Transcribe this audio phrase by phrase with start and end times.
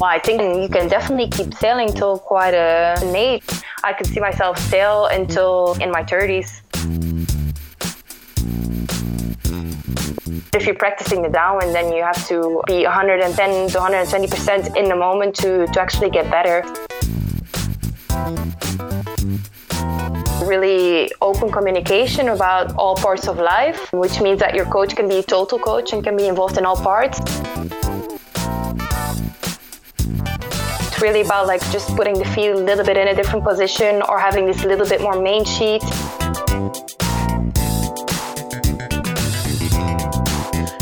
[0.00, 3.44] Well, I think you can definitely keep sailing till quite a age.
[3.84, 6.62] I could see myself sail until in my 30s.
[10.52, 14.96] If you're practicing the downwind, then you have to be 110 to 120% in the
[14.96, 16.64] moment to, to actually get better.
[20.50, 25.18] Really open communication about all parts of life, which means that your coach can be
[25.18, 27.20] a total coach and can be involved in all parts.
[30.86, 34.02] It's really about like just putting the feet a little bit in a different position
[34.08, 35.84] or having this little bit more main sheet.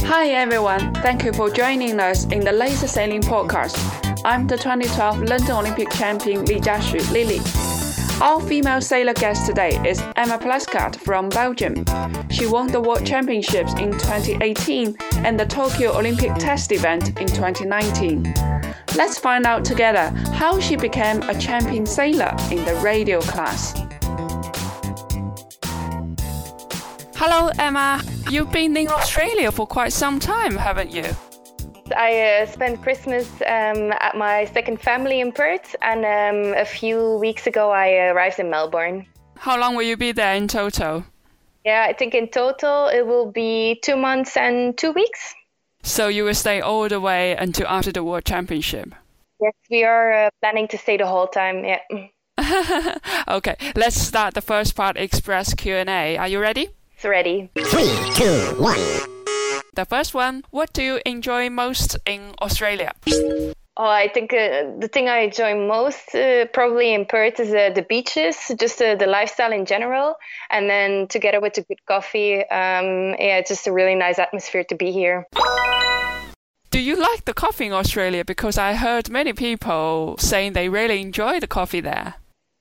[0.09, 3.77] Hi everyone, thank you for joining us in the Laser Sailing Podcast.
[4.25, 7.68] I'm the 2012 London Olympic champion Lijia Xu Lily.
[8.21, 11.85] Our female sailor guest today is Emma Plasschaert from Belgium.
[12.31, 18.35] She won the World Championships in 2018 and the Tokyo Olympic Test event in 2019.
[18.97, 23.75] Let's find out together how she became a champion sailor in the radial class.
[27.15, 28.03] Hello, Emma.
[28.31, 31.05] You've been in Australia for quite some time, haven't you?
[31.97, 37.17] I uh, spent Christmas um, at my second family in Perth, and um, a few
[37.19, 39.07] weeks ago I arrived in Melbourne.
[39.37, 41.05] How long will you be there in total?
[41.65, 45.35] Yeah, I think in total it will be two months and two weeks.
[45.83, 48.95] So you will stay all the way until after the World Championship?
[49.41, 51.65] Yes, we are uh, planning to stay the whole time.
[51.65, 51.81] Yeah.
[53.29, 56.17] okay, let's start the first part Express Q&A.
[56.17, 56.69] Are you ready?
[56.95, 57.51] It's ready.
[57.55, 59.18] Three, two, one.
[59.75, 62.93] The first one, what do you enjoy most in Australia?
[63.81, 67.71] Oh, I think uh, the thing I enjoy most uh, probably in Perth is uh,
[67.73, 70.17] the beaches, just uh, the lifestyle in general,
[70.51, 72.41] and then together with the good coffee.
[72.41, 75.27] Um, yeah, it's just a really nice atmosphere to be here.
[76.71, 78.25] Do you like the coffee in Australia?
[78.25, 82.15] Because I heard many people saying they really enjoy the coffee there.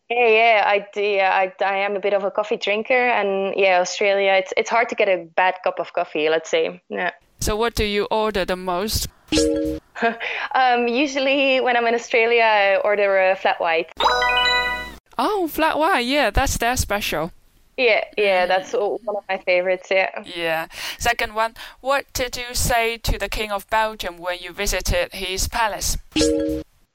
[0.09, 1.01] Yeah, yeah, I do.
[1.01, 4.69] Yeah, I, I am a bit of a coffee drinker, and yeah, Australia, it's it's
[4.69, 6.29] hard to get a bad cup of coffee.
[6.29, 6.81] Let's say.
[6.89, 7.11] Yeah.
[7.39, 9.07] So, what do you order the most?
[10.55, 13.91] um, usually, when I'm in Australia, I order a flat white.
[15.17, 16.05] Oh, flat white.
[16.05, 17.31] Yeah, that's their special.
[17.77, 19.89] Yeah, yeah, that's one of my favorites.
[19.91, 20.09] Yeah.
[20.23, 20.67] Yeah.
[20.97, 25.47] Second one, what did you say to the King of Belgium when you visited his
[25.47, 25.97] palace?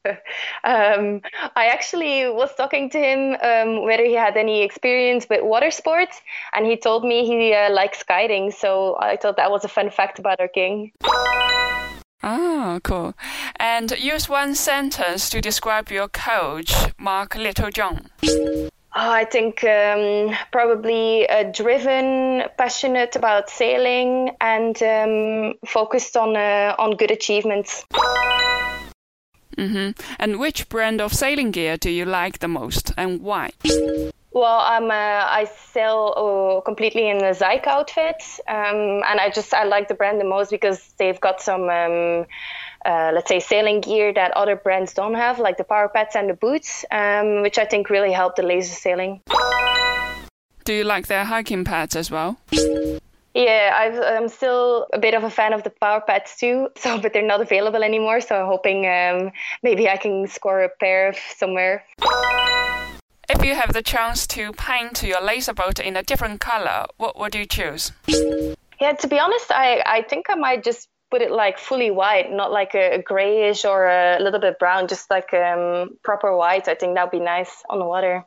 [0.65, 1.21] um,
[1.57, 6.21] I actually was talking to him um, whether he had any experience with water sports,
[6.55, 8.51] and he told me he uh, likes kiting.
[8.51, 10.93] So I thought that was a fun fact about our king.
[12.25, 13.15] Oh, cool.
[13.57, 18.11] And use one sentence to describe your coach, Mark Littlejohn.
[18.95, 26.75] Oh, I think um, probably uh, driven, passionate about sailing, and um, focused on uh,
[26.79, 27.87] on good achievements.
[29.57, 30.01] Mm-hmm.
[30.19, 33.51] And which brand of sailing gear do you like the most, and why?
[34.33, 39.53] Well, I'm uh, I sail uh, completely in the Zhik outfit, um, and I just
[39.53, 41.69] I like the brand the most because they've got some.
[41.69, 42.27] Um,
[42.85, 46.29] uh, let's say sailing gear that other brands don't have, like the power pads and
[46.29, 49.21] the boots, um, which I think really help the laser sailing.
[50.65, 52.39] Do you like their hiking pads as well?
[53.35, 56.69] Yeah, i am still a bit of a fan of the power pads too.
[56.83, 58.21] So, but they're not available anymore.
[58.21, 59.31] So I'm hoping um,
[59.63, 61.85] maybe I can score a pair somewhere.
[63.29, 67.19] If you have the chance to paint your laser boat in a different color, what
[67.19, 67.93] would you choose?
[68.81, 72.33] Yeah, to be honest, I, I think I might just put it like fully white,
[72.33, 76.69] not like a, a grayish or a little bit brown, just like um, proper white.
[76.69, 78.25] I think that would be nice on the water.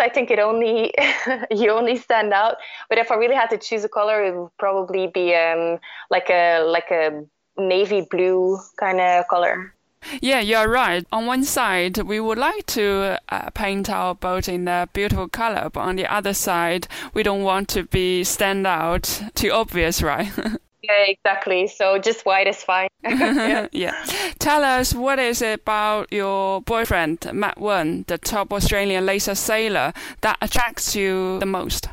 [0.00, 0.92] I think it only
[1.50, 2.56] you only stand out.
[2.88, 5.78] But if I really had to choose a color, it would probably be um,
[6.10, 7.24] like a like a
[7.56, 9.74] navy blue kind of color.
[10.20, 11.04] Yeah, you're right.
[11.10, 15.70] On one side, we would like to uh, paint our boat in a beautiful color,
[15.72, 20.30] but on the other side, we don't want to be stand out too obvious, right?
[20.88, 21.66] Yeah, exactly.
[21.66, 22.88] So just white is fine.
[23.04, 23.68] yeah.
[23.72, 24.04] yeah.
[24.38, 29.92] Tell us what is it about your boyfriend, Matt Wearn, the top Australian laser sailor,
[30.22, 31.88] that attracts you the most?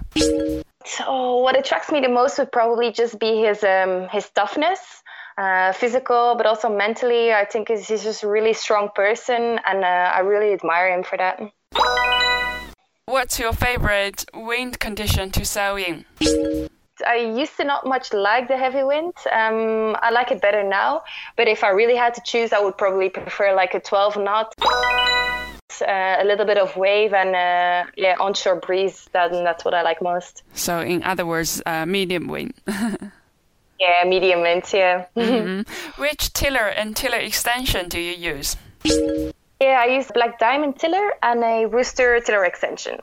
[0.85, 4.79] So what attracts me the most would probably just be his um, his toughness.
[5.37, 7.33] Uh, physical, but also mentally.
[7.33, 11.17] I think he's just a really strong person, and uh, I really admire him for
[11.17, 11.41] that.
[13.03, 16.05] What's your favorite wind condition to sail in?
[17.05, 19.13] I used to not much like the heavy wind.
[19.31, 21.03] Um, I like it better now.
[21.35, 24.53] But if I really had to choose, I would probably prefer like a 12 knot,
[24.61, 29.09] uh, a little bit of wave, and uh, yeah, onshore breeze.
[29.13, 30.43] That, that's what I like most.
[30.53, 32.53] So, in other words, uh, medium wind.
[33.77, 34.63] Yeah, medium wind.
[34.73, 35.05] yeah.
[35.17, 35.69] Mm-hmm.
[36.01, 38.55] Which tiller and tiller extension do you use?
[38.85, 43.01] Yeah, I use Black Diamond tiller and a Rooster tiller extension.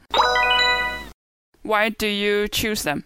[1.63, 3.05] Why do you choose them?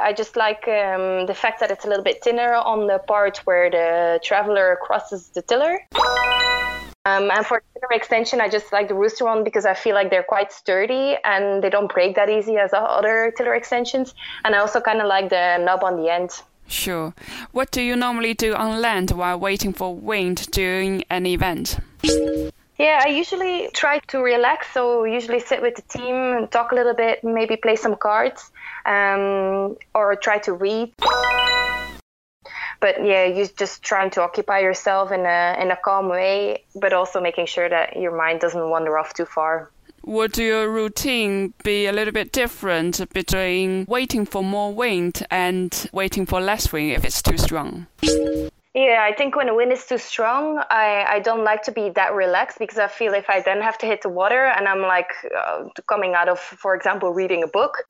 [0.00, 3.38] I just like um, the fact that it's a little bit thinner on the part
[3.38, 5.78] where the traveler crosses the tiller.
[7.04, 10.10] Um, and for tiller extension, I just like the Rooster one because I feel like
[10.10, 14.14] they're quite sturdy and they don't break that easy as other tiller extensions.
[14.44, 16.30] And I also kind of like the knob on the end.
[16.66, 17.14] Sure.
[17.52, 21.78] What do you normally do on land while waiting for wind during an event?
[22.78, 24.72] Yeah, I usually try to relax.
[24.72, 28.50] So usually sit with the team, and talk a little bit, maybe play some cards,
[28.86, 30.92] um, or try to read.
[32.80, 36.92] But yeah, you're just trying to occupy yourself in a in a calm way, but
[36.92, 39.70] also making sure that your mind doesn't wander off too far.
[40.04, 46.24] Would your routine be a little bit different between waiting for more wind and waiting
[46.24, 47.88] for less wind if it's too strong?
[48.78, 51.90] Yeah, I think when the wind is too strong, I, I don't like to be
[51.96, 54.82] that relaxed because I feel if I then have to hit the water and I'm
[54.82, 57.82] like uh, coming out of, for example, reading a book,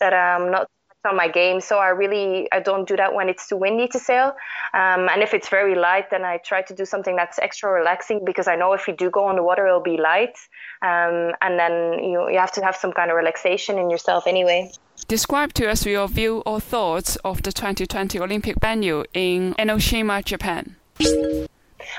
[0.00, 0.66] that I'm not
[1.04, 1.60] on my game.
[1.60, 4.32] So I really I don't do that when it's too windy to sail.
[4.74, 8.24] Um, and if it's very light, then I try to do something that's extra relaxing
[8.24, 10.36] because I know if you do go on the water, it'll be light,
[10.82, 14.70] um, and then you you have to have some kind of relaxation in yourself anyway.
[15.06, 20.76] Describe to us your view or thoughts of the 2020 Olympic venue in Enoshima, Japan.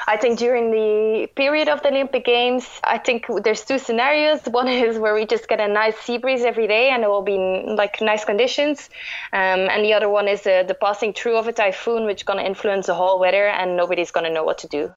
[0.09, 4.39] I think during the period of the Olympic Games, I think there's two scenarios.
[4.59, 7.21] One is where we just get a nice sea breeze every day and it will
[7.21, 8.89] be like nice conditions.
[9.33, 12.23] Um, and the other one is uh, the passing through of a typhoon, which is
[12.23, 14.91] going to influence the whole weather and nobody's going to know what to do.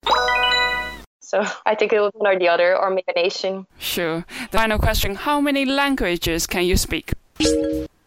[1.21, 3.67] So I think it will be one or the other or make a nation.
[3.79, 4.25] Sure.
[4.51, 7.13] The final question How many languages can you speak?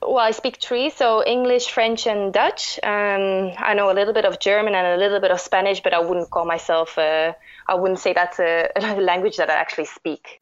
[0.07, 2.80] Well, I speak three, so English, French, and Dutch.
[2.84, 5.96] Um, I know a little bit of German and a little bit of Spanish, but
[5.96, 7.34] I wouldn't call myself, uh,
[7.68, 10.40] I wouldn't say that's a, a language that I actually speak.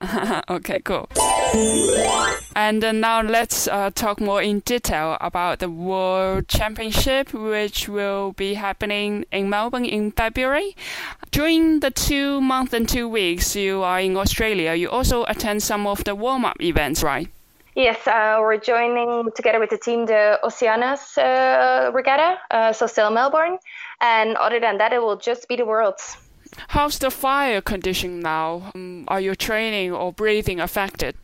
[0.50, 1.08] okay, cool.
[2.54, 8.32] And uh, now let's uh, talk more in detail about the World Championship, which will
[8.32, 10.74] be happening in Melbourne in February.
[11.30, 15.86] During the two months and two weeks you are in Australia, you also attend some
[15.86, 17.28] of the warm up events, right?
[17.76, 23.10] Yes, uh, we're joining together with the team the Oceanias uh, Regatta, uh, so still
[23.10, 23.58] Melbourne.
[24.00, 26.16] And other than that, it will just be the Worlds.
[26.68, 28.72] How's the fire condition now?
[28.74, 31.16] Um, are your training or breathing affected?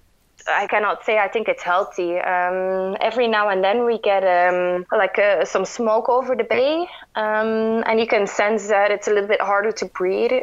[0.47, 2.19] I cannot say I think it's healthy.
[2.19, 6.87] Um, every now and then we get um, like uh, some smoke over the bay,
[7.15, 10.43] um, and you can sense that it's a little bit harder to breathe.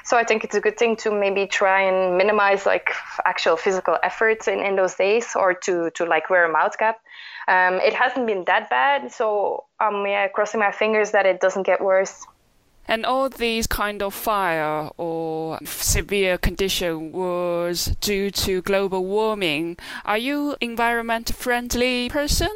[0.00, 2.90] Um, so I think it's a good thing to maybe try and minimize like
[3.24, 7.00] actual physical efforts in, in those days, or to to like wear a mouth cap.
[7.48, 11.64] Um, it hasn't been that bad, so I'm yeah, crossing my fingers that it doesn't
[11.64, 12.26] get worse.
[12.88, 19.76] And all these kind of fire or severe condition was due to global warming.
[20.04, 22.50] Are you environment friendly person?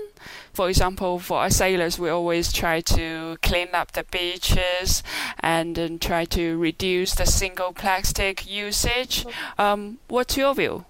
[0.55, 5.03] For example, for our sailors, we always try to clean up the beaches
[5.41, 9.27] and, and try to reduce the single plastic usage.
[9.59, 10.85] Um, what's your view?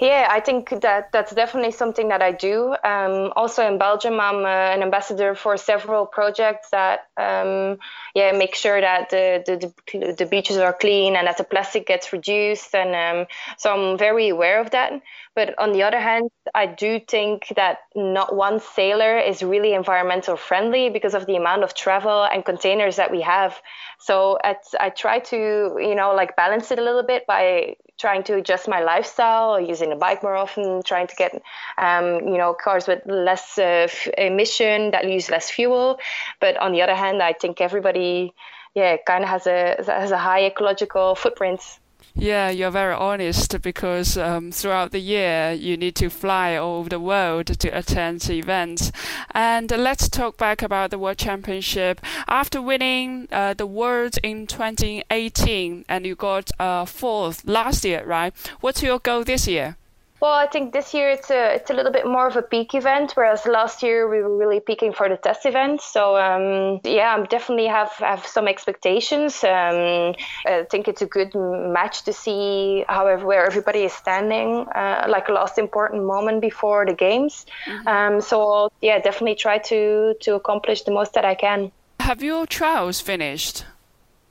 [0.00, 2.74] Yeah, I think that that's definitely something that I do.
[2.82, 7.78] Um, also in Belgium, I'm uh, an ambassador for several projects that um,
[8.14, 12.14] yeah make sure that the, the, the beaches are clean and that the plastic gets
[12.14, 13.26] reduced, and um,
[13.58, 15.02] so I'm very aware of that.
[15.34, 20.36] But on the other hand, I do think that not one sailor is really environmental
[20.36, 23.60] friendly because of the amount of travel and containers that we have.
[23.98, 25.36] So I try to
[25.78, 29.92] you know like balance it a little bit by trying to adjust my lifestyle, using
[29.92, 31.32] a bike more often, trying to get
[31.78, 35.98] um, you know cars with less uh, f- emission that use less fuel.
[36.40, 38.34] But on the other hand, I think everybody,
[38.74, 41.79] yeah, kind of has a has a high ecological footprint.
[42.14, 46.88] Yeah, you're very honest because um, throughout the year you need to fly all over
[46.88, 48.90] the world to attend events.
[49.32, 52.00] And let's talk back about the World Championship.
[52.28, 58.34] After winning uh, the World in 2018 and you got uh, fourth last year, right?
[58.60, 59.76] What's your goal this year?
[60.20, 62.74] Well, I think this year it's a it's a little bit more of a peak
[62.74, 65.80] event, whereas last year we were really peaking for the test event.
[65.80, 69.42] So um, yeah, I definitely have have some expectations.
[69.42, 75.06] Um, I think it's a good match to see how where everybody is standing, uh,
[75.08, 77.46] like a last important moment before the games.
[77.64, 77.88] Mm-hmm.
[77.88, 81.72] Um, so yeah, definitely try to to accomplish the most that I can.
[82.00, 83.64] Have your trials finished?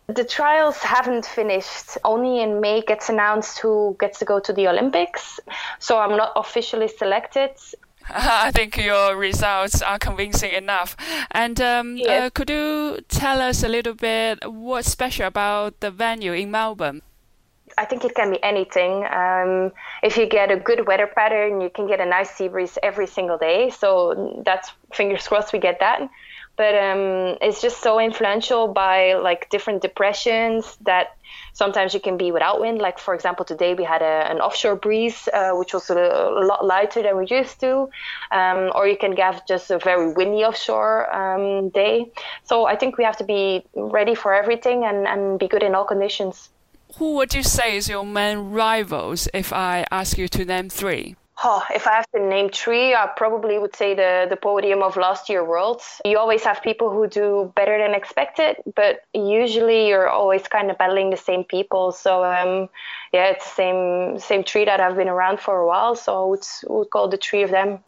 [0.10, 1.98] The trials haven't finished.
[2.04, 5.40] Only in May gets announced who gets to go to the Olympics.
[5.78, 7.52] So I'm not officially selected.
[8.10, 10.98] I think your results are convincing enough.
[11.30, 12.10] And um, yes.
[12.10, 17.04] uh, could you tell us a little bit what's special about the venue in Melbourne?
[17.78, 19.06] I think it can be anything.
[19.06, 22.80] Um, if you get a good weather pattern, you can get a nice sea breeze
[22.82, 23.70] every single day.
[23.70, 26.02] So that's fingers crossed we get that.
[26.60, 31.16] But um, it's just so influential by like different depressions that
[31.54, 32.80] sometimes you can be without wind.
[32.80, 36.44] Like for example, today we had a, an offshore breeze, uh, which was a, a,
[36.52, 37.90] lot lighter than we used to.
[38.32, 42.12] Um, or you can get just a very windy offshore um, day.
[42.44, 45.74] So I think we have to be ready for everything and, and be good in
[45.76, 46.50] all conditions.
[46.98, 51.16] Who would you say is your main rivals if I ask you to name three?
[51.42, 54.98] Oh, if I have to name three, I probably would say the, the podium of
[54.98, 56.02] last year Worlds.
[56.04, 60.78] You always have people who do better than expected, but usually you're always kind of
[60.78, 61.94] battling the same people.
[61.94, 62.68] So um,
[63.14, 65.96] yeah, it's the same same tree that have been around for a while.
[65.96, 67.80] So I would, would call the three of them.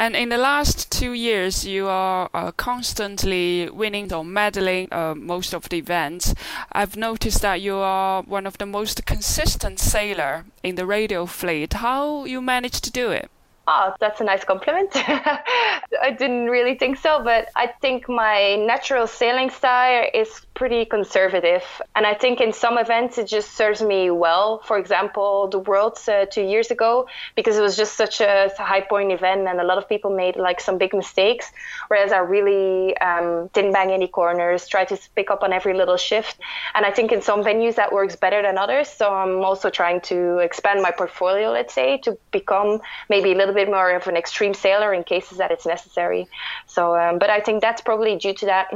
[0.00, 5.52] And in the last two years, you are uh, constantly winning or medaling uh, most
[5.52, 6.34] of the events.
[6.72, 11.74] I've noticed that you are one of the most consistent sailor in the radial fleet.
[11.74, 13.30] How you manage to do it?
[13.68, 14.88] Oh, that's a nice compliment.
[14.94, 21.64] I didn't really think so, but I think my natural sailing style is pretty conservative.
[21.96, 24.58] And I think in some events it just serves me well.
[24.58, 28.82] For example, the Worlds uh, two years ago, because it was just such a high
[28.82, 31.50] point event and a lot of people made like some big mistakes.
[31.88, 35.96] Whereas I really um, didn't bang any corners, tried to pick up on every little
[35.96, 36.38] shift.
[36.74, 38.86] And I think in some venues that works better than others.
[38.90, 43.54] So I'm also trying to expand my portfolio, let's say, to become maybe a little
[43.54, 46.28] bit more of an extreme sailor in cases that it's necessary.
[46.66, 48.66] So, um, but I think that's probably due to that.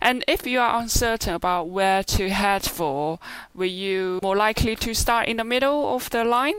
[0.00, 3.18] And if you are uncertain about where to head for,
[3.54, 6.54] were you more likely to start in the middle of the line?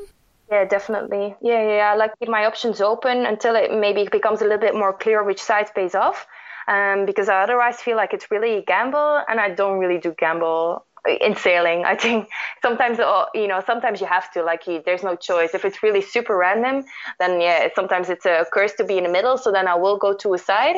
[0.51, 1.35] Yeah, definitely.
[1.41, 1.91] Yeah, yeah.
[1.93, 5.23] I like keep my options open until it maybe becomes a little bit more clear
[5.23, 6.27] which side pays off.
[6.67, 10.13] Um, because I otherwise feel like it's really a gamble, and I don't really do
[10.15, 12.27] gamble in sailing i think
[12.61, 15.53] sometimes uh, you know sometimes you have to like you, there's no choice.
[15.53, 16.83] If it's really super random
[17.19, 19.97] then yeah sometimes it's a curse to be in the middle so then i will
[19.97, 20.77] go to a side.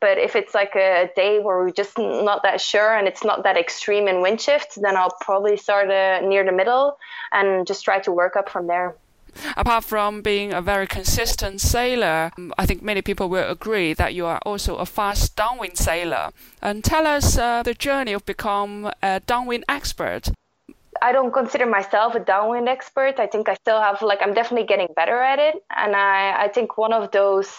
[0.00, 3.44] But if it's like a day where we're just not that sure and it's not
[3.44, 6.98] that extreme in wind shift then i'll probably start uh, near the middle
[7.32, 8.96] and just try to work up from there
[9.56, 14.26] Apart from being a very consistent sailor, I think many people will agree that you
[14.26, 16.30] are also a fast downwind sailor.
[16.60, 20.30] And tell us uh, the journey of become a downwind expert.
[21.00, 23.18] I don't consider myself a downwind expert.
[23.18, 26.48] I think I still have like I'm definitely getting better at it, and I I
[26.48, 27.50] think one of those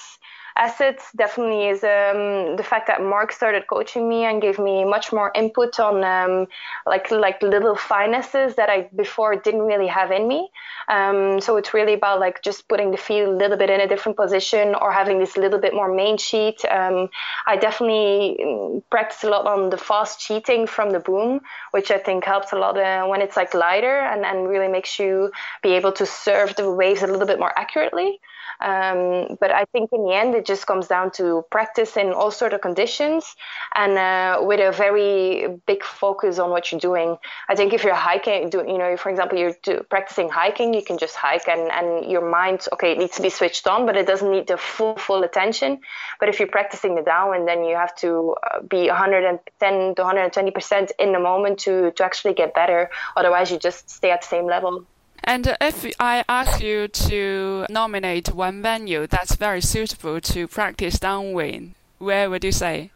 [0.56, 5.12] assets definitely is um, the fact that Mark started coaching me and gave me much
[5.12, 6.48] more input on um,
[6.86, 10.50] like like little finesses that I before didn't really have in me.
[10.88, 13.88] Um, so it's really about like just putting the feet a little bit in a
[13.88, 16.64] different position or having this little bit more main sheet.
[16.66, 17.10] Um,
[17.48, 21.42] I definitely mm, practice a lot on the fast sheeting from the boom,
[21.72, 25.00] which I think helps a lot uh, when it's like lighter and, and really makes
[25.00, 25.32] you
[25.62, 28.20] be able to serve the waves a little bit more accurately.
[28.62, 32.32] Um, but I think in the end, it just comes down to practice in all
[32.32, 33.36] sort of conditions
[33.76, 37.18] and uh, with a very big focus on what you're doing.
[37.50, 40.84] I think if you're hiking, do, you know, for example, you're do, practicing hiking, you
[40.84, 43.96] can just hike and, and your mind, okay, it needs to be switched on, but
[43.96, 45.80] it doesn't need the full, full attention.
[46.20, 50.92] But if you're practicing the downwind, then you have to uh, be 110 to 120%
[51.00, 52.90] in the moment to, to actually get better.
[53.16, 54.86] Otherwise, you just stay at the same level.
[55.24, 61.76] And if I ask you to nominate one venue that's very suitable to practice downwind,
[61.98, 62.92] where would you say?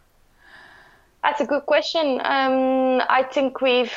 [1.23, 2.19] That's a good question.
[2.23, 3.93] Um, I think we've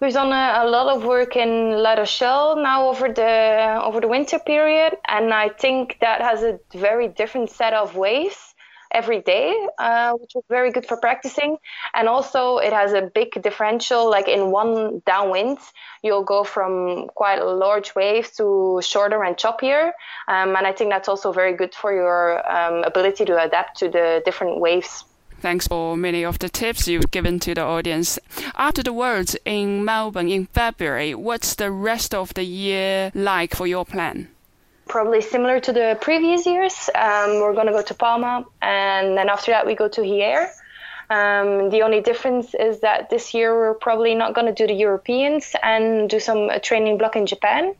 [0.00, 4.08] we've done a, a, lot of work in La Rochelle now over the over the
[4.08, 8.51] winter period, and I think that has a very different set of waves
[8.92, 11.56] every day, uh, which is very good for practicing.
[11.94, 14.10] And also, it has a big differential.
[14.10, 15.58] Like in one downwind,
[16.02, 19.92] you'll go from quite large waves to shorter and choppier.
[20.28, 23.88] Um, and I think that's also very good for your um, ability to adapt to
[23.88, 25.04] the different waves.
[25.42, 28.16] Thanks for many of the tips you've given to the audience.
[28.54, 33.66] After the Worlds in Melbourne in February, what's the rest of the year like for
[33.66, 34.28] your plan?
[34.88, 36.90] Probably similar to the previous years.
[36.94, 40.50] Um, we're going to go to Palma, and then after that, we go to Hyères.
[41.10, 44.74] Um, the only difference is that this year we're probably not going to do the
[44.74, 47.74] Europeans and do some training block in Japan.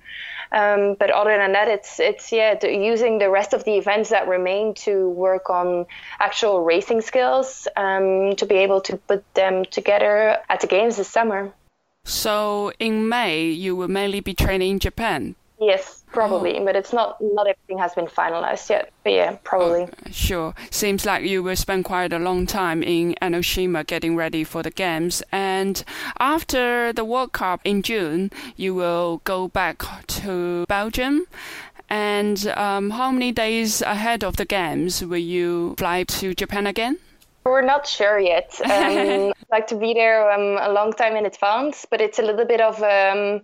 [0.52, 4.11] Um, but other than that, it's it's yeah the, using the rest of the events
[4.11, 5.87] that remain to work on
[6.21, 11.09] actual racing skills um, to be able to put them together at the games this
[11.09, 11.54] summer.
[12.04, 16.64] So in May, you will mainly be training in Japan Yes, probably, oh.
[16.64, 18.90] but it's not not everything has been finalized yet.
[19.04, 19.87] But yeah, probably.
[20.11, 20.54] Sure.
[20.71, 24.73] Seems like you will spend quite a long time in Enoshima getting ready for the
[24.73, 25.85] games, and
[26.19, 31.26] after the World Cup in June, you will go back to Belgium.
[31.88, 36.99] And um, how many days ahead of the games will you fly to Japan again?
[37.45, 38.59] We're not sure yet.
[38.64, 42.23] Um, I'd like to be there um, a long time in advance, but it's a
[42.23, 43.42] little bit of um,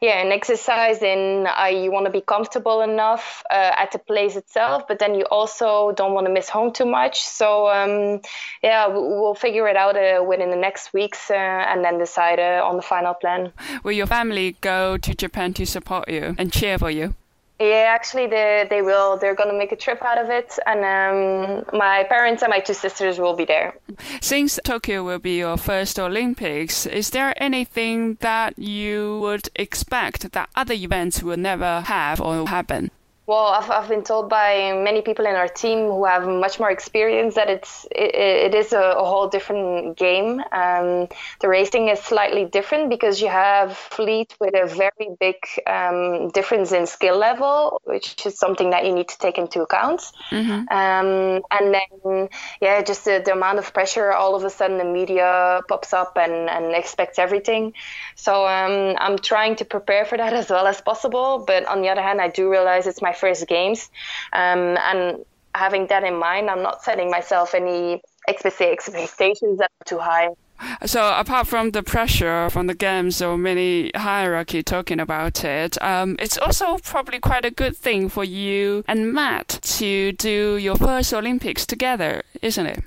[0.00, 4.36] yeah, an exercise in uh, you want to be comfortable enough uh, at the place
[4.36, 7.20] itself, but then you also don't want to miss home too much.
[7.22, 8.20] So um,
[8.62, 12.62] yeah, we'll figure it out uh, within the next weeks uh, and then decide uh,
[12.64, 13.52] on the final plan.
[13.82, 17.14] Will your family go to Japan to support you and cheer for you?
[17.60, 19.18] Yeah, actually, they they will.
[19.18, 22.74] They're gonna make a trip out of it, and um, my parents and my two
[22.74, 23.74] sisters will be there.
[24.20, 30.50] Since Tokyo will be your first Olympics, is there anything that you would expect that
[30.54, 32.92] other events will never have or happen?
[33.28, 36.70] Well, I've, I've been told by many people in our team who have much more
[36.70, 40.40] experience that it's it, it is a, a, whole different game.
[40.50, 41.08] Um,
[41.40, 46.72] the racing is slightly different because you have fleet with a very big um, difference
[46.72, 50.00] in skill level, which is something that you need to take into account.
[50.30, 50.66] Mm-hmm.
[50.74, 52.30] Um, and then,
[52.62, 54.10] yeah, just the, the, amount of pressure.
[54.10, 57.74] All of a sudden, the media pops up and, and expects everything.
[58.14, 61.44] So um, I'm trying to prepare for that as well as possible.
[61.46, 63.90] But on the other hand, I do realize it's my first games.
[64.32, 69.84] Um, and having that in mind, I'm not setting myself any explicit expectations that are
[69.84, 70.28] too high.
[70.86, 76.16] So apart from the pressure from the games or many hierarchy talking about it, um,
[76.18, 81.14] it's also probably quite a good thing for you and Matt to do your first
[81.14, 82.82] Olympics together, isn't it?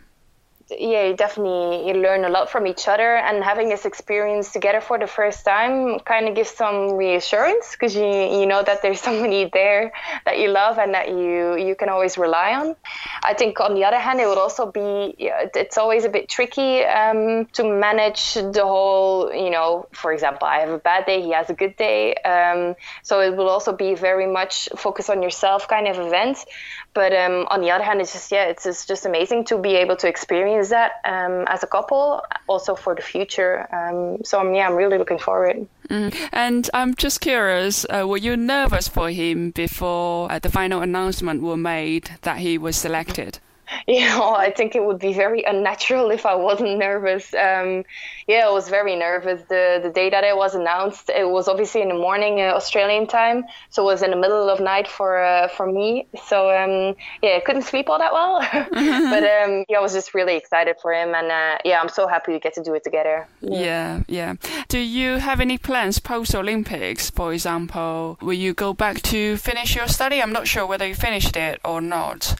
[0.80, 4.82] Yeah, you definitely you learn a lot from each other, and having this experience together
[4.82, 9.02] for the first time kind of gives some reassurance because you you know that there's
[9.10, 9.92] somebody there
[10.26, 12.76] that you love and that you you can always rely on.
[13.24, 16.84] I think on the other hand, it would also be it's always a bit tricky
[16.84, 19.34] um, to manage the whole.
[19.34, 22.76] You know, for example, I have a bad day, he has a good day, um,
[23.04, 26.46] so it will also be very much focus on yourself kind of event.
[26.94, 29.76] But um, on the other hand, it's just yeah, it's, it's just amazing to be
[29.76, 33.68] able to experience that um, as a couple, also for the future.
[33.74, 35.68] Um, so um, yeah, I'm really looking forward.
[35.90, 36.14] Mm.
[36.34, 41.42] And I'm just curious, uh, were you nervous for him before uh, the final announcement
[41.42, 43.40] were made that he was selected?
[43.88, 47.34] you know, I think it would be very unnatural if I wasn't nervous.
[47.34, 47.84] Um,
[48.28, 49.42] yeah, I was very nervous.
[49.50, 53.08] The the day that it was announced, it was obviously in the morning uh, Australian
[53.08, 56.08] time, so it was in the middle of night for uh, for me.
[56.26, 58.40] So um, yeah, I couldn't sleep all that well,
[58.72, 62.08] but um, yeah, I was just really excited for him, and uh, yeah, I'm so
[62.08, 63.28] happy we get to do it together.
[63.42, 63.60] Yeah.
[63.60, 64.34] yeah, yeah.
[64.68, 67.10] Do you have any plans post Olympics?
[67.10, 70.22] For example, will you go back to finish your study?
[70.22, 72.36] I'm not sure whether you finished it or not.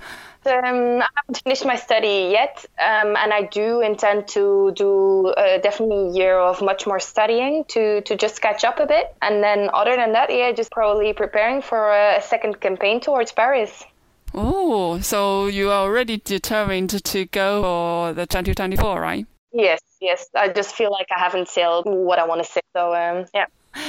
[0.46, 5.60] Um, I haven't finished my study yet, um, and I do intend to do uh,
[5.60, 9.16] definitely a year of much more studying to, to just catch up a bit.
[9.22, 13.84] And then, other than that, yeah, just probably preparing for a second campaign towards Paris.
[14.34, 19.28] Oh, so you are already determined to go for the 2024, right?
[19.54, 20.28] Yes, yes.
[20.36, 22.62] I just feel like I haven't sailed what I want to say.
[22.74, 23.46] So, um, yeah.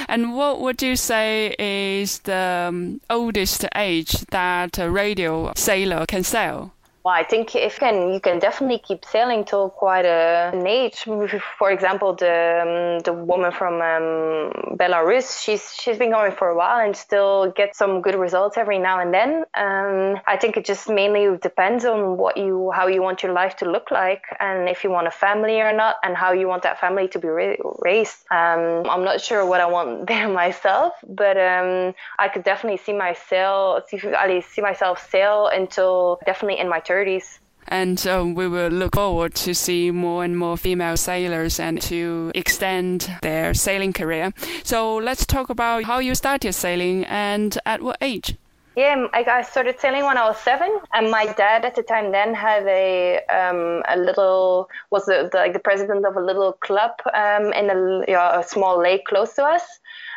[0.07, 6.23] And what would you say is the um, oldest age that a radial sailor can
[6.23, 6.73] sail?
[7.03, 11.03] Well, I think if can, you can definitely keep sailing till quite a, an age.
[11.59, 16.55] For example, the um, the woman from um, Belarus, she's she's been going for a
[16.55, 19.43] while and still gets some good results every now and then.
[19.53, 23.57] Um, I think it just mainly depends on what you how you want your life
[23.57, 26.63] to look like and if you want a family or not and how you want
[26.63, 28.19] that family to be raised.
[28.31, 32.93] Um, I'm not sure what I want there myself, but um, I could definitely see
[32.93, 37.39] myself see, see myself sail until definitely in my 30s 30s.
[37.67, 42.31] And um, we will look forward to see more and more female sailors and to
[42.35, 44.33] extend their sailing career.
[44.63, 48.35] So let's talk about how you started sailing and at what age.
[48.75, 52.33] Yeah, I started sailing when I was seven, and my dad at the time then
[52.33, 56.93] had a um, a little was the, the, like the president of a little club
[57.13, 57.75] um, in a,
[58.07, 59.61] you know, a small lake close to us.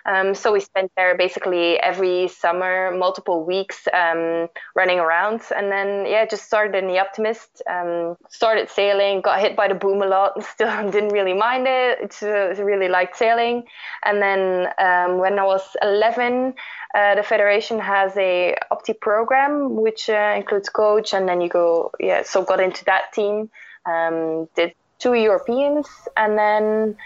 [0.07, 5.42] Um, so we spent there basically every summer, multiple weeks um, running around.
[5.55, 9.75] And then, yeah, just started in the Optimist, um, started sailing, got hit by the
[9.75, 12.16] boom a lot, and still didn't really mind it.
[12.23, 13.64] Uh, really liked sailing.
[14.05, 16.55] And then um, when I was 11,
[16.95, 21.90] uh, the federation has a opti program which uh, includes coach and then you go
[22.01, 23.51] yeah so got into that team
[23.85, 26.96] um, did two Europeans, and then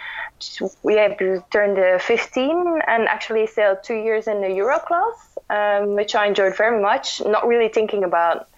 [0.83, 1.15] we yeah,
[1.51, 6.27] turned uh, 15 and actually sailed two years in the Euro class, um, which I
[6.27, 7.21] enjoyed very much.
[7.25, 8.49] Not really thinking about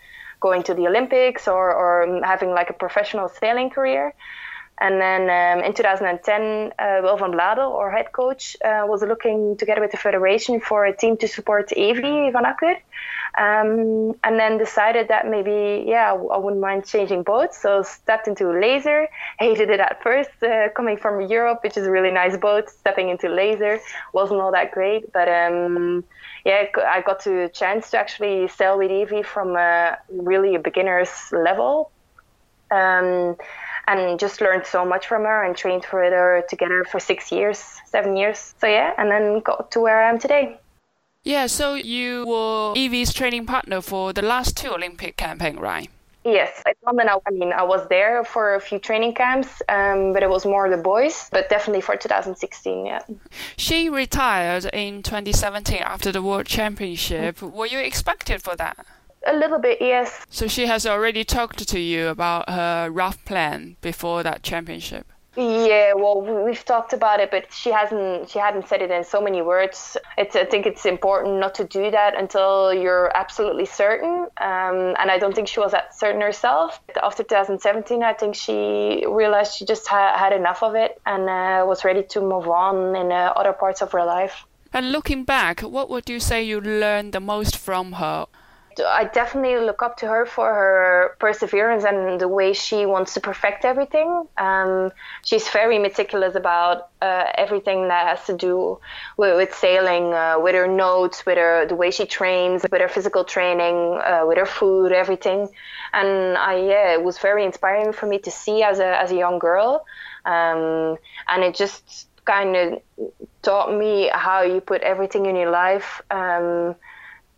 [0.41, 4.15] going to the Olympics or, or having like a professional sailing career.
[4.81, 9.57] And then um, in 2010, uh, Wil van Bladel, our head coach, uh, was looking
[9.57, 12.77] together with the federation for a team to support Evi Van Acker.
[13.39, 17.61] Um, and then decided that maybe, yeah, I wouldn't mind changing boats.
[17.61, 19.09] So stepped into Laser.
[19.39, 22.69] Hated it at first, uh, coming from Europe, which is a really nice boat.
[22.69, 23.79] Stepping into Laser
[24.13, 26.05] wasn't all that great, but um,
[26.45, 30.59] yeah, I got to a chance to actually sail with Evi from a, really a
[30.59, 31.91] beginner's level.
[32.71, 33.37] Um,
[33.87, 37.59] and just learned so much from her and trained for her together for six years,
[37.87, 38.55] seven years.
[38.61, 40.59] So yeah, and then got to where I am today.
[41.25, 45.89] Yeah, so you were Evi's training partner for the last two Olympic campaign, right?
[46.25, 50.23] Yes, at London, I mean, I was there for a few training camps, um, but
[50.23, 53.01] it was more the boys, but definitely for 2016, yeah.
[53.57, 57.37] She retired in 2017 after the World Championship.
[57.37, 57.57] Mm-hmm.
[57.57, 58.87] Were you expected for that?
[59.27, 60.27] A little bit, yes.
[60.31, 65.07] So she has already talked to you about her rough plan before that championship.
[65.35, 68.29] Yeah, well, we've talked about it, but she hasn't.
[68.29, 69.97] She hadn't said it in so many words.
[70.19, 70.37] It's.
[70.37, 74.27] I think it's important not to do that until you're absolutely certain.
[74.37, 76.83] Um, and I don't think she was that certain herself.
[77.03, 81.65] After 2017, I think she realized she just ha- had enough of it and uh,
[81.67, 84.45] was ready to move on in uh, other parts of her life.
[84.71, 88.27] And looking back, what would you say you learned the most from her?
[88.81, 93.21] I definitely look up to her for her perseverance and the way she wants to
[93.21, 94.27] perfect everything.
[94.39, 94.93] Um,
[95.25, 98.79] she's very meticulous about uh, everything that has to do
[99.17, 102.89] with, with sailing, uh, with her notes, with her the way she trains, with her
[102.89, 105.49] physical training, uh, with her food, everything.
[105.93, 109.17] And I yeah, it was very inspiring for me to see as a as a
[109.17, 109.85] young girl,
[110.25, 110.97] um,
[111.29, 112.83] and it just kind of
[113.43, 116.01] taught me how you put everything in your life.
[116.11, 116.77] Um,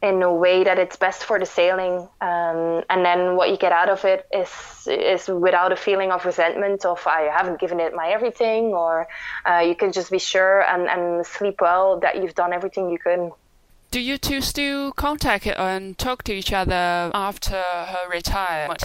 [0.03, 2.09] in a way that it's best for the sailing.
[2.21, 4.51] Um, and then what you get out of it is
[4.87, 9.09] is without a feeling of resentment of I haven't given it my everything, or
[9.49, 12.99] uh, you can just be sure and, and sleep well that you've done everything you
[12.99, 13.33] could.
[13.91, 18.85] Do you two still contact and talk to each other after her retirement?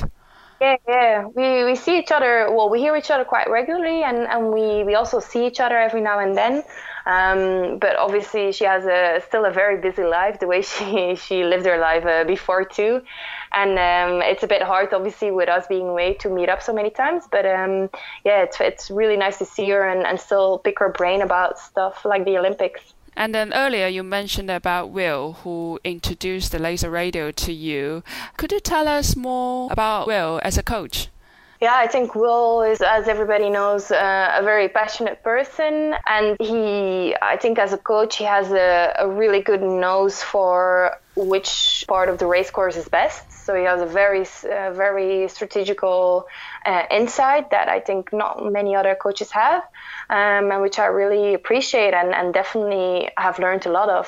[0.62, 1.26] Yeah, yeah.
[1.26, 4.84] We, we see each other, well, we hear each other quite regularly, and, and we,
[4.84, 6.63] we also see each other every now and then.
[7.06, 11.44] Um, but obviously, she has a still a very busy life, the way she she
[11.44, 13.02] lived her life uh, before too,
[13.54, 16.74] and um, it's a bit hard, obviously, with us being away to meet up so
[16.74, 17.26] many times.
[17.32, 17.90] But um,
[18.24, 21.60] yeah, it's it's really nice to see her and, and still pick her brain about
[21.60, 22.94] stuff like the Olympics.
[23.16, 28.02] And then earlier you mentioned about Wil, who introduced the laser radial to you.
[28.38, 31.10] Could you tell us more about Wil as a coach?
[31.62, 35.93] Yeah, I think Wil is, as everybody knows, uh, a very passionate person.
[36.08, 40.95] And he, I think, as a coach, he has a, a really good nose for
[41.17, 43.30] which part of the race course is best.
[43.45, 46.28] So he has a very, uh, very strategical
[46.65, 49.63] uh, insight that I think not many other coaches have,
[50.10, 54.08] um, and which I really appreciate and, and definitely have learned a lot of.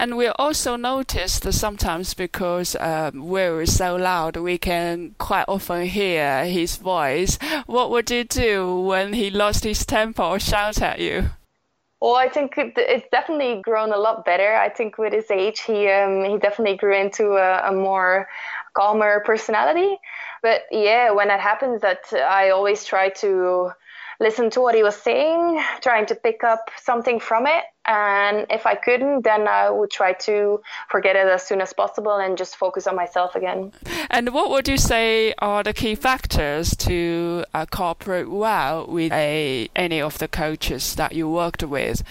[0.00, 6.46] And we also noticed sometimes because um, we're so loud, we can quite often hear
[6.46, 7.38] his voice.
[7.66, 11.28] What would you do when he lost his temper or shout at you?
[12.00, 14.54] Well, I think it's definitely grown a lot better.
[14.54, 18.26] I think with his age, he um, he definitely grew into a, a more
[18.72, 19.98] calmer personality.
[20.40, 23.72] But yeah, when that happens, that I always try to
[24.20, 27.64] listen to what he was saying, trying to pick up something from it.
[27.86, 32.16] And if I couldn't, then I would try to forget it as soon as possible
[32.16, 33.72] and just focus on myself again.
[34.10, 39.68] And what would you say are the key factors to uh, cooperate well with a,
[39.74, 42.02] any of the coaches that you worked with?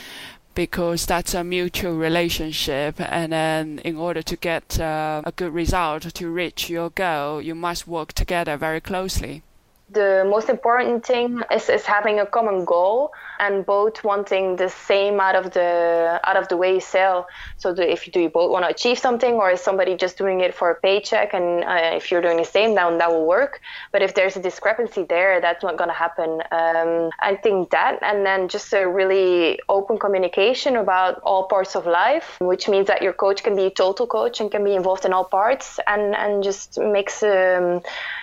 [0.56, 3.00] because that's a mutual relationship.
[3.00, 7.56] And then, in order to get uh, a good result to reach your goal, you
[7.56, 9.44] must work together very closely
[9.92, 15.20] the most important thing is, is having a common goal and both wanting the same
[15.20, 17.28] out of the out of the way sail.
[17.58, 20.42] So if you do you both want to achieve something, or is somebody just doing
[20.42, 21.34] it for a paycheck?
[21.34, 23.62] And uh, if you're doing the same, then that will work.
[23.92, 26.42] But if there's a discrepancy there, that's not going to happen.
[26.52, 31.86] Um, I think that, and then just a really open communication about all parts of
[31.86, 35.06] life, which means that your coach can be a total coach and can be involved
[35.06, 37.82] in all parts, and and just makes um,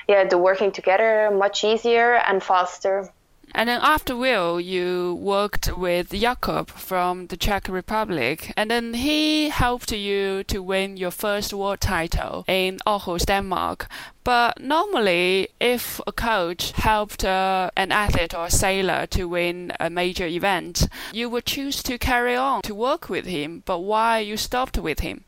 [0.09, 3.11] yeah the working together much easier and faster.
[3.55, 9.49] And then after Wil, you worked with Jakub from the Czech Republic, and then he
[9.49, 13.89] helped you to win your first world title in Aarhus, Denmark.
[14.25, 19.89] But normally, if a coach helped uh, an athlete or a sailor to win a
[19.89, 23.63] major event, you would choose to carry on to work with him.
[23.65, 25.25] But why you stopped with him?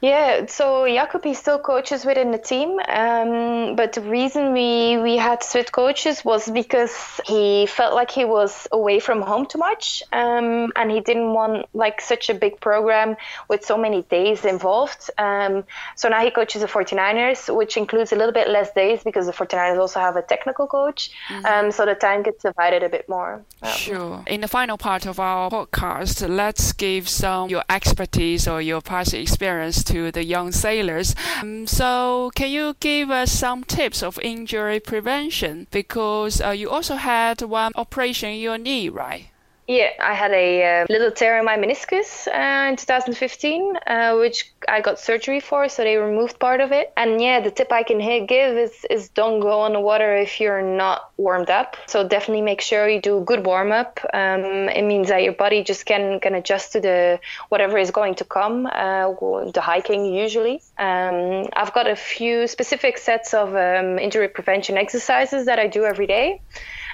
[0.00, 5.42] Yeah, so Jacobi still coaches within the team, um, but the reason we we had
[5.42, 10.72] switch coaches was because he felt like he was away from home too much, um,
[10.74, 13.16] and he didn't want like such a big program
[13.48, 15.10] with so many days involved.
[15.18, 15.64] Um,
[15.96, 19.32] so now he coaches the 49ers, which includes a little bit less days because the
[19.32, 21.44] 49ers also have a technical coach, mm-hmm.
[21.44, 23.42] Um, so the time gets divided a bit more.
[23.74, 24.22] Sure.
[24.26, 29.12] In the final part of our podcast, let's give some your expertise or your past
[29.12, 31.14] experience to the young sailors.
[31.40, 35.66] Um, so, can you give us some tips of injury prevention?
[35.70, 39.30] Because uh, you also had one operation in your knee, right?
[39.70, 44.52] Yeah, I had a uh, little tear in my meniscus uh, in 2015, uh, which
[44.66, 46.92] I got surgery for, so they removed part of it.
[46.96, 50.40] And yeah, the tip I can give is is don't go on the water if
[50.40, 51.76] you're not warmed up.
[51.86, 54.00] So definitely make sure you do a good warm up.
[54.12, 58.16] Um, it means that your body just can can adjust to the whatever is going
[58.16, 58.66] to come.
[58.66, 59.14] Uh,
[59.54, 60.62] the hiking usually.
[60.78, 65.84] Um, I've got a few specific sets of um, injury prevention exercises that I do
[65.84, 66.40] every day.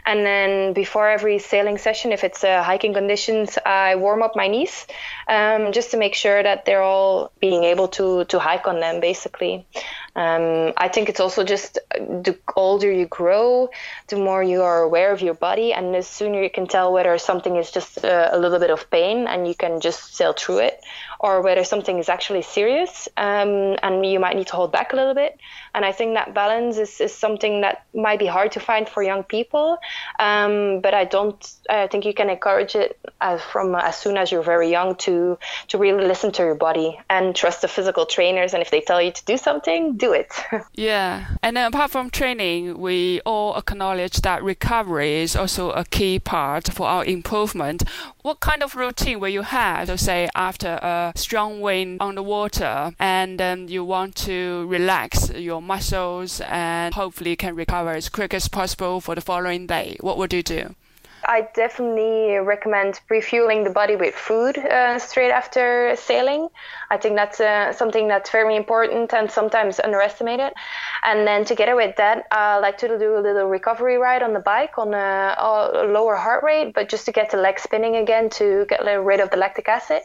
[0.07, 4.47] And then before every sailing session, if it's uh, hiking conditions, I warm up my
[4.47, 4.87] knees
[5.27, 9.01] um, just to make sure that they're all being able to to hike on them,
[9.01, 9.67] basically.
[10.15, 13.69] Um, I think it's also just the older you grow,
[14.09, 17.19] the more you are aware of your body, and the sooner you can tell whether
[17.19, 20.61] something is just uh, a little bit of pain and you can just sail through
[20.61, 20.81] it,
[21.21, 24.97] or whether something is actually serious um, and you might need to hold back a
[24.97, 25.39] little bit.
[25.75, 29.03] And I think that balance is, is something that might be hard to find for
[29.03, 29.79] young people,
[30.19, 31.37] um, but I don't.
[31.69, 35.39] I think you can encourage it as from as soon as you're very young to
[35.69, 38.55] to really listen to your body and trust the physical trainers.
[38.55, 40.33] And if they tell you to do something, do it.
[40.75, 41.27] yeah.
[41.43, 46.87] And apart from training, we all acknowledge that recovery is also a key part for
[46.87, 47.85] our improvement.
[48.23, 52.23] What kind of routine will you have, to say, after a strong wind on the
[52.23, 58.35] water and then you want to relax your muscles and hopefully can recover as quick
[58.35, 59.97] as possible for the following day?
[60.01, 60.75] What would you do?
[61.27, 66.49] I definitely recommend refueling the body with food uh, straight after sailing.
[66.91, 70.53] I think that's uh, something that's very important and sometimes underestimated.
[71.03, 74.41] And then together with that, I like to do a little recovery ride on the
[74.41, 78.31] bike on a, a lower heart rate, but just to get the leg spinning again
[78.31, 80.03] to get rid of the lactic acid.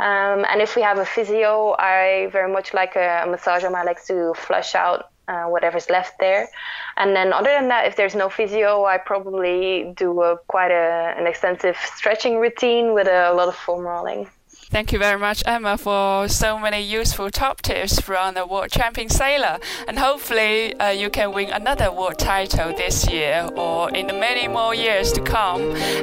[0.00, 3.84] Um, and if we have a physio, I very much like a, massage on my
[3.84, 6.48] legs to flush out uh, whatever's left there.
[6.96, 11.14] And then other than that, if there's no physio, I probably do a, quite a,
[11.18, 14.28] an extensive stretching routine with a, a lot of foam rolling.
[14.74, 19.08] Thank you very much, Emma, for so many useful top tips from the world champion
[19.08, 19.58] sailor.
[19.86, 24.48] And hopefully, uh, you can win another world title this year or in the many
[24.48, 25.60] more years to come.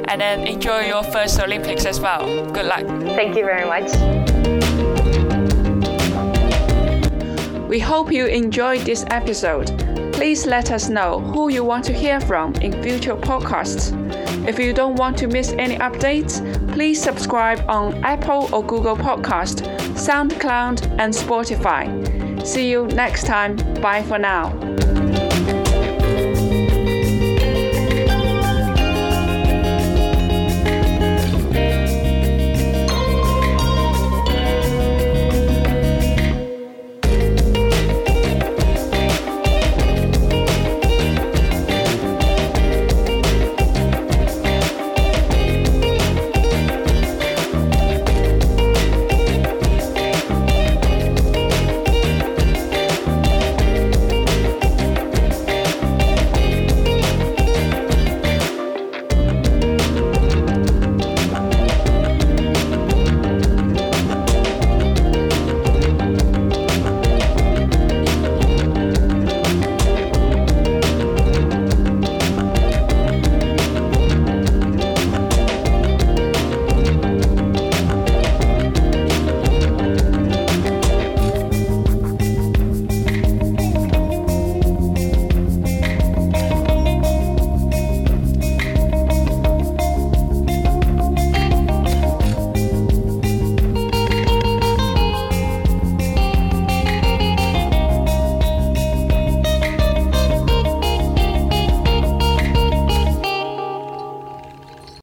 [0.08, 2.50] And then enjoy your first Olympics as well.
[2.50, 2.86] Good luck.
[3.14, 4.31] Thank you very much.
[7.72, 9.66] We hope you enjoyed this episode.
[10.12, 13.94] Please let us know who you want to hear from in future podcasts.
[14.46, 16.42] If you don't want to miss any updates,
[16.74, 19.62] please subscribe on Apple or Google Podcast,
[19.96, 22.46] SoundCloud, and Spotify.
[22.46, 23.56] See you next time.
[23.80, 24.50] Bye for now.